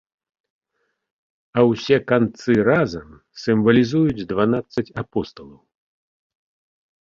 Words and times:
А 1.59 1.65
ўсе 1.71 1.97
канцы 2.11 2.55
разам 2.69 3.09
сімвалізуюць 3.43 4.27
дванаццаць 4.33 4.87
апосталаў. 5.03 5.61